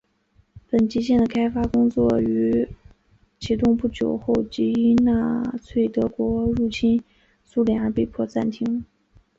[0.67, 2.67] 本级舰的开发工作于
[3.39, 7.03] 启动不久后即因纳粹德国入侵
[7.45, 8.83] 苏联而被迫暂停。